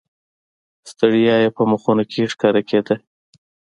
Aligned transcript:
ستړیا 0.91 1.35
یې 1.43 1.49
په 1.57 1.63
مخونو 1.71 2.03
کې 2.11 2.29
ښکاره 2.33 2.61
کېده. 2.69 2.95